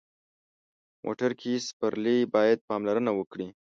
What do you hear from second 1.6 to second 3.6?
سپرلي باید پاملرنه وکړي.